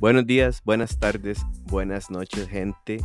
Buenos 0.00 0.26
días, 0.26 0.62
buenas 0.64 0.98
tardes, 0.98 1.44
buenas 1.66 2.10
noches, 2.10 2.48
gente. 2.48 3.02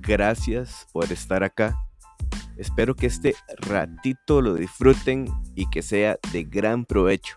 Gracias 0.00 0.86
por 0.90 1.12
estar 1.12 1.44
acá. 1.44 1.78
Espero 2.56 2.96
que 2.96 3.08
este 3.08 3.34
ratito 3.58 4.40
lo 4.40 4.54
disfruten 4.54 5.28
y 5.54 5.68
que 5.68 5.82
sea 5.82 6.18
de 6.32 6.44
gran 6.44 6.86
provecho. 6.86 7.36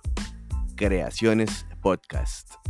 Creaciones 0.78 1.68
Podcast. 1.82 2.61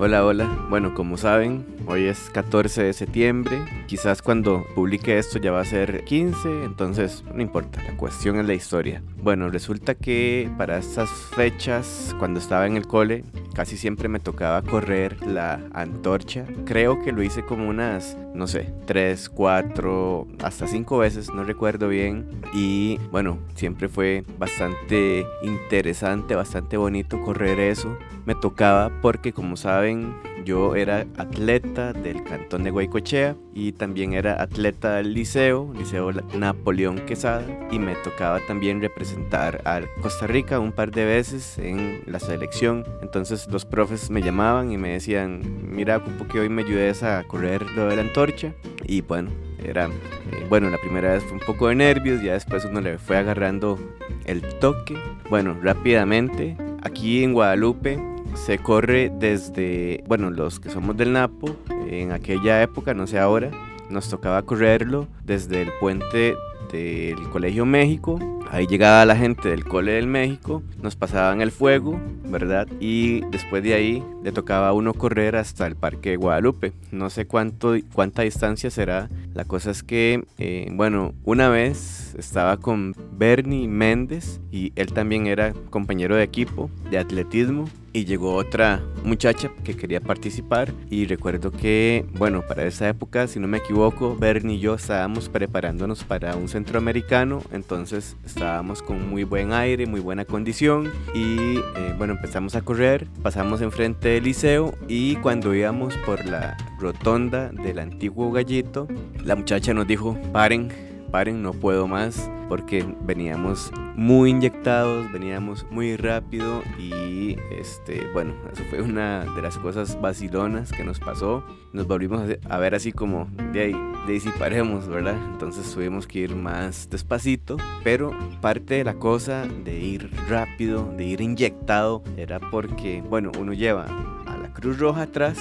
Hola, 0.00 0.24
hola. 0.24 0.48
Bueno, 0.70 0.94
como 0.94 1.16
saben, 1.16 1.66
hoy 1.88 2.04
es 2.04 2.30
14 2.30 2.84
de 2.84 2.92
septiembre. 2.92 3.58
Quizás 3.88 4.22
cuando 4.22 4.64
publique 4.76 5.18
esto 5.18 5.40
ya 5.40 5.50
va 5.50 5.60
a 5.60 5.64
ser 5.64 6.04
15, 6.04 6.66
entonces 6.66 7.24
no 7.34 7.42
importa, 7.42 7.82
la 7.82 7.96
cuestión 7.96 8.38
es 8.38 8.46
la 8.46 8.54
historia. 8.54 9.02
Bueno, 9.20 9.50
resulta 9.50 9.96
que 9.96 10.48
para 10.56 10.78
estas 10.78 11.10
fechas, 11.10 12.14
cuando 12.20 12.38
estaba 12.38 12.68
en 12.68 12.76
el 12.76 12.86
cole, 12.86 13.24
casi 13.58 13.76
siempre 13.76 14.08
me 14.08 14.20
tocaba 14.20 14.62
correr 14.62 15.16
la 15.26 15.60
antorcha. 15.72 16.44
Creo 16.64 17.02
que 17.02 17.10
lo 17.10 17.24
hice 17.24 17.44
como 17.44 17.68
unas, 17.68 18.16
no 18.32 18.46
sé, 18.46 18.72
3, 18.86 19.28
4, 19.30 20.28
hasta 20.44 20.68
5 20.68 20.98
veces, 20.98 21.34
no 21.34 21.42
recuerdo 21.42 21.88
bien. 21.88 22.24
Y 22.54 23.00
bueno, 23.10 23.38
siempre 23.56 23.88
fue 23.88 24.22
bastante 24.38 25.26
interesante, 25.42 26.36
bastante 26.36 26.76
bonito 26.76 27.20
correr 27.20 27.58
eso. 27.58 27.98
Me 28.26 28.36
tocaba 28.36 28.92
porque 29.02 29.32
como 29.32 29.56
saben, 29.56 30.14
yo 30.44 30.76
era 30.76 31.04
atleta 31.16 31.92
del 31.92 32.22
cantón 32.24 32.62
de 32.62 32.70
Guaycochea 32.70 33.36
y 33.54 33.72
también 33.72 34.12
era 34.12 34.40
atleta 34.40 34.94
del 34.96 35.12
liceo, 35.12 35.72
Liceo 35.76 36.12
Napoleón 36.38 37.00
Quesada, 37.00 37.44
y 37.70 37.78
me 37.78 37.94
tocaba 37.96 38.40
también 38.46 38.80
representar 38.80 39.60
a 39.64 39.80
Costa 40.00 40.26
Rica 40.26 40.60
un 40.60 40.72
par 40.72 40.90
de 40.90 41.04
veces 41.04 41.58
en 41.58 42.02
la 42.06 42.20
selección. 42.20 42.84
Entonces 43.02 43.47
los 43.50 43.64
profes 43.64 44.10
me 44.10 44.22
llamaban 44.22 44.70
y 44.72 44.76
me 44.76 44.90
decían, 44.90 45.42
mira, 45.70 45.98
ocupo 45.98 46.26
que 46.28 46.40
hoy 46.40 46.48
me 46.48 46.62
ayudes 46.62 47.02
a 47.02 47.22
correr 47.24 47.62
lo 47.72 47.86
de 47.88 47.96
la 47.96 48.02
antorcha. 48.02 48.54
Y 48.84 49.00
bueno, 49.00 49.30
era, 49.62 49.86
eh, 49.86 50.46
bueno, 50.48 50.70
la 50.70 50.78
primera 50.78 51.12
vez 51.12 51.24
fue 51.24 51.32
un 51.32 51.40
poco 51.40 51.68
de 51.68 51.74
nervios, 51.74 52.22
ya 52.22 52.34
después 52.34 52.64
uno 52.64 52.80
le 52.80 52.98
fue 52.98 53.16
agarrando 53.16 53.78
el 54.26 54.42
toque. 54.60 54.96
Bueno, 55.30 55.56
rápidamente, 55.62 56.56
aquí 56.82 57.24
en 57.24 57.32
Guadalupe 57.32 57.98
se 58.34 58.58
corre 58.58 59.10
desde, 59.18 60.04
bueno, 60.06 60.30
los 60.30 60.60
que 60.60 60.70
somos 60.70 60.96
del 60.96 61.12
Napo, 61.12 61.56
en 61.88 62.12
aquella 62.12 62.62
época, 62.62 62.94
no 62.94 63.06
sé 63.06 63.18
ahora, 63.18 63.50
nos 63.88 64.08
tocaba 64.10 64.42
correrlo 64.42 65.08
desde 65.24 65.62
el 65.62 65.70
puente 65.80 66.34
del 66.76 67.28
Colegio 67.30 67.64
México. 67.64 68.18
Ahí 68.50 68.66
llegaba 68.66 69.04
la 69.04 69.16
gente 69.16 69.48
del 69.48 69.64
Cole 69.64 69.92
del 69.92 70.06
México, 70.06 70.62
nos 70.82 70.96
pasaban 70.96 71.40
el 71.40 71.50
fuego, 71.50 72.00
¿verdad? 72.24 72.66
Y 72.80 73.20
después 73.30 73.62
de 73.62 73.74
ahí 73.74 74.02
le 74.22 74.32
tocaba 74.32 74.68
a 74.68 74.72
uno 74.72 74.94
correr 74.94 75.36
hasta 75.36 75.66
el 75.66 75.76
Parque 75.76 76.10
de 76.10 76.16
Guadalupe. 76.16 76.72
No 76.90 77.10
sé 77.10 77.26
cuánto, 77.26 77.74
cuánta 77.92 78.22
distancia 78.22 78.70
será. 78.70 79.08
La 79.34 79.44
cosa 79.44 79.70
es 79.70 79.82
que, 79.82 80.24
eh, 80.38 80.68
bueno, 80.72 81.14
una 81.24 81.48
vez 81.48 82.14
estaba 82.18 82.56
con 82.56 82.94
Bernie 83.12 83.68
Méndez 83.68 84.40
y 84.50 84.72
él 84.76 84.92
también 84.92 85.26
era 85.26 85.52
compañero 85.70 86.16
de 86.16 86.22
equipo 86.22 86.70
de 86.90 86.98
atletismo 86.98 87.66
y 87.98 88.04
llegó 88.04 88.34
otra 88.34 88.80
muchacha 89.04 89.50
que 89.64 89.76
quería 89.76 90.00
participar 90.00 90.72
y 90.88 91.06
recuerdo 91.06 91.50
que, 91.50 92.06
bueno, 92.12 92.42
para 92.46 92.64
esa 92.64 92.88
época, 92.88 93.26
si 93.26 93.40
no 93.40 93.48
me 93.48 93.58
equivoco, 93.58 94.16
Bernie 94.16 94.56
y 94.56 94.60
yo 94.60 94.74
estábamos 94.74 95.28
preparándonos 95.28 96.04
para 96.04 96.36
un 96.36 96.48
centroamericano, 96.48 97.42
entonces 97.52 98.16
estábamos 98.24 98.82
con 98.82 99.08
muy 99.08 99.24
buen 99.24 99.52
aire, 99.52 99.86
muy 99.86 100.00
buena 100.00 100.24
condición 100.24 100.92
y 101.14 101.58
eh, 101.58 101.94
bueno, 101.98 102.14
empezamos 102.14 102.54
a 102.54 102.62
correr, 102.62 103.08
pasamos 103.22 103.60
enfrente 103.60 104.08
del 104.10 104.24
liceo 104.24 104.74
y 104.86 105.16
cuando 105.16 105.54
íbamos 105.54 105.94
por 106.06 106.24
la 106.24 106.56
rotonda 106.78 107.48
del 107.48 107.80
antiguo 107.80 108.30
gallito, 108.30 108.86
la 109.24 109.34
muchacha 109.34 109.74
nos 109.74 109.86
dijo, 109.86 110.16
paren, 110.32 110.87
no 111.12 111.52
puedo 111.52 111.88
más, 111.88 112.30
porque 112.48 112.84
veníamos 113.02 113.72
muy 113.96 114.30
inyectados, 114.30 115.10
veníamos 115.10 115.66
muy 115.70 115.96
rápido 115.96 116.62
y 116.78 117.36
este, 117.50 118.06
bueno, 118.12 118.34
eso 118.52 118.62
fue 118.70 118.82
una 118.82 119.24
de 119.24 119.42
las 119.42 119.58
cosas 119.58 120.00
vacilonas 120.00 120.70
que 120.70 120.84
nos 120.84 121.00
pasó. 121.00 121.42
Nos 121.72 121.86
volvimos 121.86 122.22
a 122.48 122.58
ver 122.58 122.74
así 122.74 122.92
como 122.92 123.28
de 123.52 123.60
ahí, 123.60 123.72
de 124.06 124.12
ahí 124.12 124.20
paremos, 124.38 124.86
¿verdad? 124.86 125.16
Entonces 125.32 125.72
tuvimos 125.72 126.06
que 126.06 126.20
ir 126.20 126.36
más 126.36 126.88
despacito, 126.90 127.56
pero 127.82 128.12
parte 128.40 128.74
de 128.74 128.84
la 128.84 128.94
cosa 128.94 129.46
de 129.64 129.78
ir 129.78 130.10
rápido, 130.28 130.92
de 130.96 131.04
ir 131.04 131.20
inyectado, 131.20 132.02
era 132.16 132.38
porque, 132.38 133.02
bueno, 133.02 133.32
uno 133.38 133.52
lleva 133.54 133.86
a 134.26 134.36
la 134.36 134.52
Cruz 134.52 134.78
Roja 134.78 135.02
atrás 135.02 135.38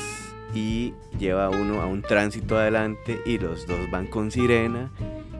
y 0.53 0.93
lleva 1.19 1.49
uno 1.49 1.81
a 1.81 1.85
un 1.85 2.01
tránsito 2.01 2.57
adelante 2.57 3.19
y 3.25 3.37
los 3.37 3.67
dos 3.67 3.79
van 3.91 4.07
con 4.07 4.31
sirena 4.31 4.91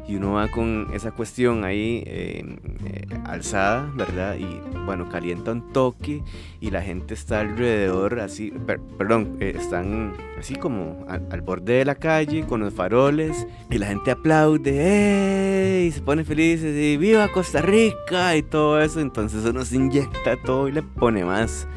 y 0.08 0.16
uno 0.16 0.34
va 0.34 0.48
con 0.48 0.88
esa 0.94 1.12
cuestión 1.12 1.66
ahí 1.66 2.02
eh, 2.06 2.44
eh, 2.86 3.06
alzada, 3.26 3.92
¿verdad? 3.94 4.38
Y 4.38 4.62
bueno, 4.86 5.10
calienta 5.10 5.52
un 5.52 5.74
toque 5.74 6.24
y 6.62 6.72
la 6.72 6.82
gente 6.82 7.14
está 7.14 7.42
alrededor, 7.42 8.22
así, 8.22 8.54
perdón, 8.98 9.36
eh, 9.42 9.54
están 9.58 10.14
así 10.40 10.56
como 10.56 11.06
al, 11.10 11.42
borde 11.42 11.80
de 11.80 11.86
la 11.86 11.96
calle 11.96 12.46
con 12.46 12.62
los 12.62 12.74
faroles 12.74 13.46
y 13.70 13.78
la 13.78 13.88
gente 13.88 14.12
aplaude, 14.12 15.82
¡Ey! 15.82 15.92
se 15.92 16.02
pone 16.02 16.24
felices 16.24 16.74
y 16.74 16.96
¡Viva 16.96 17.28
Costa 17.28 17.62
Rica! 17.62 18.36
y 18.38 18.44
todo 18.44 18.82
eso, 18.82 19.02
entonces 19.02 19.44
uno 19.44 19.66
se 19.66 19.76
inyecta 19.76 20.38
todo 20.42 20.70
y 20.70 20.72
le 20.72 20.84
pone 20.84 21.26
más. 21.26 21.68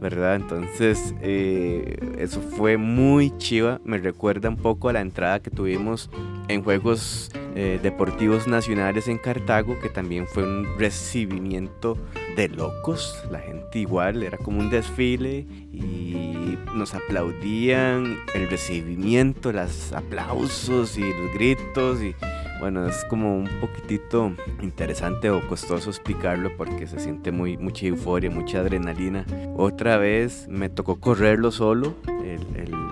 ¿verdad? 0.00 0.36
Entonces, 0.36 1.12
eso 1.20 2.40
fue 2.40 2.76
muy 2.76 3.36
chiva. 3.38 3.80
Me 3.84 3.98
recuerda 3.98 4.48
un 4.48 4.56
poco 4.56 4.88
a 4.88 4.92
la 4.92 5.00
entrada 5.00 5.40
que 5.40 5.50
tuvimos 5.50 6.08
en 6.46 6.62
Juegos 6.62 7.32
eh, 7.60 7.80
deportivos 7.82 8.46
Nacionales 8.46 9.08
en 9.08 9.18
Cartago, 9.18 9.80
que 9.80 9.88
también 9.88 10.28
fue 10.28 10.44
un 10.44 10.64
recibimiento 10.78 11.98
de 12.36 12.48
locos. 12.48 13.20
La 13.32 13.40
gente 13.40 13.80
igual, 13.80 14.22
era 14.22 14.38
como 14.38 14.60
un 14.60 14.70
desfile 14.70 15.44
y 15.72 16.56
nos 16.76 16.94
aplaudían 16.94 18.16
el 18.32 18.48
recibimiento, 18.48 19.50
los 19.50 19.92
aplausos 19.92 20.96
y 20.98 21.00
los 21.00 21.34
gritos 21.34 22.00
y 22.00 22.14
bueno, 22.60 22.86
es 22.86 23.04
como 23.06 23.36
un 23.36 23.48
poquitito 23.60 24.32
interesante 24.62 25.28
o 25.28 25.44
costoso 25.48 25.90
explicarlo 25.90 26.56
porque 26.56 26.86
se 26.86 27.00
siente 27.00 27.32
muy, 27.32 27.56
mucha 27.56 27.86
euforia, 27.86 28.30
mucha 28.30 28.60
adrenalina. 28.60 29.26
Otra 29.56 29.96
vez 29.96 30.46
me 30.48 30.68
tocó 30.68 31.00
correrlo 31.00 31.50
solo, 31.50 31.96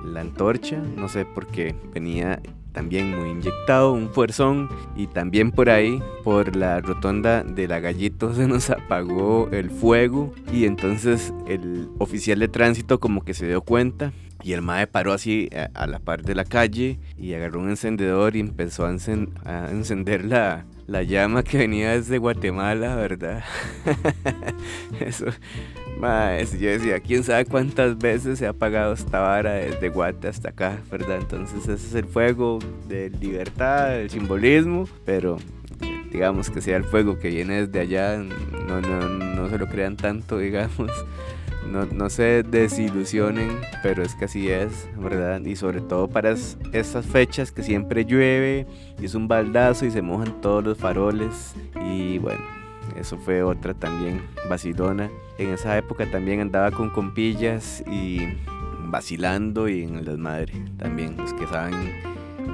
la 0.04 0.22
antorcha, 0.22 0.82
no 0.96 1.08
sé 1.08 1.24
por 1.24 1.46
qué 1.46 1.76
venía 1.94 2.40
también 2.76 3.18
muy 3.18 3.30
inyectado, 3.30 3.94
un 3.94 4.10
fuerzón 4.10 4.68
y 4.96 5.06
también 5.06 5.50
por 5.50 5.70
ahí, 5.70 6.02
por 6.22 6.56
la 6.56 6.82
rotonda 6.82 7.42
de 7.42 7.66
la 7.66 7.80
gallito 7.80 8.34
se 8.34 8.46
nos 8.46 8.68
apagó 8.68 9.48
el 9.50 9.70
fuego 9.70 10.34
y 10.52 10.66
entonces 10.66 11.32
el 11.48 11.88
oficial 11.98 12.38
de 12.38 12.48
tránsito 12.48 13.00
como 13.00 13.24
que 13.24 13.32
se 13.32 13.46
dio 13.46 13.62
cuenta 13.62 14.12
y 14.42 14.52
el 14.52 14.60
mae 14.60 14.86
paró 14.86 15.14
así 15.14 15.48
a, 15.72 15.86
la 15.86 16.00
par 16.00 16.22
de 16.22 16.34
la 16.34 16.44
calle 16.44 16.98
y 17.16 17.32
agarró 17.32 17.60
un 17.60 17.70
encendedor 17.70 18.36
y 18.36 18.40
empezó 18.40 18.84
a, 18.84 18.90
encender 18.90 20.26
la, 20.26 20.66
la 20.86 21.02
llama 21.02 21.44
que 21.44 21.56
venía 21.56 21.92
desde 21.92 22.18
Guatemala, 22.18 22.94
¿verdad? 22.94 23.42
Eso 25.00 25.28
yo 26.00 26.70
decía, 26.70 27.00
quién 27.00 27.24
sabe 27.24 27.44
cuántas 27.46 27.96
veces 27.96 28.38
se 28.38 28.46
ha 28.46 28.50
apagado 28.50 28.92
esta 28.92 29.20
vara 29.20 29.54
desde 29.54 29.88
Guate 29.88 30.28
hasta 30.28 30.50
acá, 30.50 30.78
¿verdad? 30.90 31.18
Entonces 31.20 31.62
ese 31.62 31.72
es 31.74 31.94
el 31.94 32.04
fuego 32.04 32.58
de 32.88 33.10
libertad, 33.10 33.90
del 33.90 34.10
simbolismo, 34.10 34.88
pero 35.04 35.38
digamos 36.10 36.50
que 36.50 36.60
sea 36.60 36.76
el 36.76 36.84
fuego 36.84 37.18
que 37.18 37.28
viene 37.28 37.66
desde 37.66 37.80
allá, 37.80 38.16
no, 38.16 38.80
no, 38.80 39.08
no 39.08 39.48
se 39.48 39.58
lo 39.58 39.66
crean 39.68 39.96
tanto, 39.96 40.38
digamos. 40.38 40.90
No, 41.70 41.84
no, 41.84 42.08
se 42.10 42.44
desilusionen, 42.44 43.50
pero 43.82 44.04
es 44.04 44.14
que 44.14 44.26
así 44.26 44.48
es, 44.48 44.88
¿verdad? 44.96 45.40
Y 45.44 45.56
sobre 45.56 45.80
todo 45.80 46.06
para 46.06 46.30
esas 46.30 47.06
fechas 47.06 47.50
que 47.50 47.64
siempre 47.64 48.04
llueve 48.04 48.68
y 49.00 49.06
es 49.06 49.16
un 49.16 49.26
baldazo 49.26 49.84
y 49.84 49.90
se 49.90 50.00
mojan 50.00 50.40
todos 50.40 50.62
los 50.62 50.78
faroles. 50.78 51.56
Y 51.84 52.18
bueno, 52.18 52.40
eso 52.96 53.18
fue 53.18 53.42
otra 53.42 53.74
también 53.74 54.22
vacilona. 54.48 55.10
En 55.38 55.50
esa 55.50 55.76
época 55.76 56.10
también 56.10 56.40
andaba 56.40 56.70
con 56.70 56.90
compillas 56.90 57.82
y 57.86 58.20
vacilando 58.84 59.68
y 59.68 59.82
en 59.82 59.96
el 59.96 60.04
desmadre 60.04 60.52
también. 60.78 61.16
Los 61.16 61.32
que 61.34 61.46
saben 61.46 61.74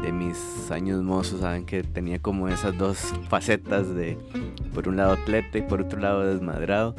de 0.03 0.13
mis 0.13 0.71
años 0.71 1.03
mozos 1.03 1.41
saben 1.41 1.65
que 1.65 1.83
tenía 1.83 2.19
como 2.19 2.49
esas 2.49 2.77
dos 2.77 3.15
facetas 3.29 3.95
de 3.95 4.19
por 4.75 4.89
un 4.89 4.97
lado 4.97 5.13
atleta 5.13 5.59
y 5.59 5.63
por 5.63 5.83
otro 5.83 6.01
lado 6.01 6.27
desmadrado. 6.27 6.95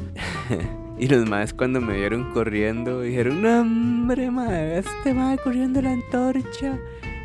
y 1.00 1.07
los 1.07 1.27
más 1.27 1.53
cuando 1.53 1.81
me 1.81 1.97
vieron 1.97 2.31
corriendo 2.33 3.01
dijeron, 3.01 3.45
hombre, 3.45 4.31
madre, 4.31 4.79
este 4.79 5.13
va 5.13 5.36
corriendo 5.38 5.81
la 5.81 5.91
antorcha 5.91 6.79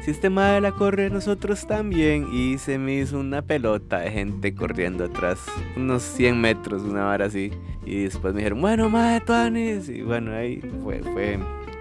si 0.08 0.12
este 0.12 0.30
madre 0.30 0.62
la 0.62 0.72
corre, 0.72 1.10
nosotros 1.10 1.66
también. 1.66 2.28
Y 2.32 2.56
se 2.56 2.78
me 2.78 2.94
hizo 2.94 3.20
una 3.20 3.42
pelota 3.42 3.98
de 3.98 4.10
gente 4.10 4.54
corriendo 4.54 5.04
atrás, 5.04 5.38
unos 5.76 6.02
100 6.02 6.40
metros, 6.40 6.80
una 6.80 7.04
vara 7.04 7.26
así. 7.26 7.50
Y 7.84 8.04
después 8.04 8.32
me 8.32 8.40
dijeron, 8.40 8.62
bueno, 8.62 8.88
madre, 8.88 9.20
Tuanis. 9.20 9.86
Y 9.90 10.00
bueno, 10.00 10.32
ahí 10.32 10.62
fue, 10.82 11.02
fue 11.12 11.38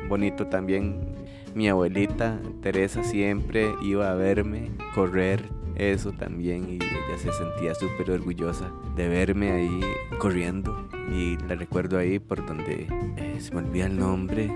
bonito 0.10 0.46
también. 0.46 1.16
Mi 1.56 1.70
abuelita 1.70 2.38
Teresa 2.62 3.02
siempre 3.02 3.74
iba 3.82 4.12
a 4.12 4.16
verme 4.16 4.72
correr 4.94 5.42
eso 5.78 6.12
también 6.12 6.68
y 6.70 6.76
ella 6.76 7.18
se 7.18 7.32
sentía 7.32 7.76
súper 7.76 8.12
orgullosa 8.12 8.70
de 8.98 9.08
verme 9.08 9.52
ahí 9.52 9.80
corriendo 10.18 10.90
y 11.14 11.38
la 11.48 11.56
recuerdo 11.56 11.98
ahí 11.98 12.20
por 12.20 12.46
donde 12.46 12.88
eh, 13.18 13.36
se 13.40 13.54
me 13.54 13.60
olvida 13.60 13.86
el 13.86 13.98
nombre 13.98 14.52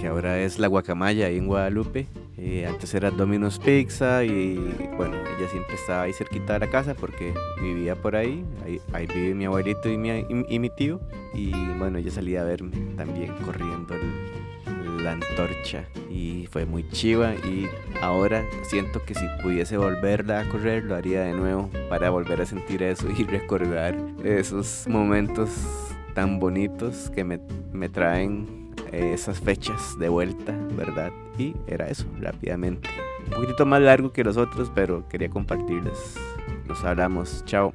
que 0.00 0.08
ahora 0.08 0.40
es 0.40 0.58
la 0.58 0.66
guacamaya 0.66 1.26
ahí 1.26 1.38
en 1.38 1.46
Guadalupe 1.46 2.08
eh, 2.36 2.66
antes 2.66 2.92
era 2.94 3.10
Domino's 3.10 3.58
Pizza 3.58 4.24
y 4.24 4.56
bueno 4.96 5.16
ella 5.16 5.48
siempre 5.48 5.76
estaba 5.76 6.02
ahí 6.02 6.12
cerquita 6.12 6.54
de 6.54 6.60
la 6.60 6.70
casa 6.70 6.94
porque 6.94 7.32
vivía 7.60 7.94
por 7.94 8.16
ahí. 8.16 8.44
Ahí, 8.64 8.80
ahí 8.92 9.06
vive 9.06 9.34
mi 9.34 9.44
abuelito 9.44 9.88
y 9.88 9.96
mi, 9.96 10.26
y, 10.28 10.58
mi 10.58 10.70
tío. 10.70 11.00
Y 11.32 11.52
bueno 11.78 11.98
ella 11.98 12.10
salía 12.10 12.42
a 12.42 12.44
verme 12.44 12.76
también 12.96 13.32
corriendo 13.44 13.94
el, 13.94 15.04
la 15.04 15.12
antorcha. 15.12 15.84
Y 16.10 16.48
fue 16.50 16.66
muy 16.66 16.88
chiva 16.88 17.34
y 17.34 17.68
ahora 18.00 18.44
siento 18.62 19.04
que 19.04 19.14
si 19.14 19.26
pudiese 19.42 19.76
volverla 19.76 20.40
a 20.40 20.48
correr 20.48 20.84
lo 20.84 20.96
haría 20.96 21.22
de 21.22 21.34
nuevo 21.34 21.70
para 21.88 22.10
volver 22.10 22.40
a 22.40 22.46
sentir 22.46 22.82
eso 22.82 23.08
y 23.10 23.24
recordar 23.24 23.96
esos 24.24 24.86
momentos 24.88 25.50
tan 26.14 26.40
bonitos 26.40 27.10
que 27.10 27.24
me, 27.24 27.40
me 27.72 27.88
traen 27.88 28.63
esas 28.94 29.40
fechas 29.40 29.98
de 29.98 30.08
vuelta, 30.08 30.54
¿verdad? 30.76 31.12
Y 31.38 31.54
era 31.66 31.88
eso, 31.88 32.06
rápidamente. 32.20 32.88
Un 33.26 33.42
poquito 33.42 33.66
más 33.66 33.80
largo 33.80 34.12
que 34.12 34.24
los 34.24 34.36
otros, 34.36 34.70
pero 34.74 35.08
quería 35.08 35.28
compartirles. 35.28 36.16
Nos 36.66 36.84
hablamos. 36.84 37.44
Chao. 37.44 37.72